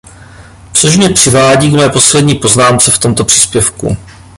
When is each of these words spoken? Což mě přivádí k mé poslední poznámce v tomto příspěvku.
Což 0.73 0.97
mě 0.97 1.09
přivádí 1.09 1.69
k 1.69 1.73
mé 1.73 1.89
poslední 1.89 2.35
poznámce 2.35 2.91
v 2.91 2.97
tomto 2.99 3.25
příspěvku. 3.25 3.97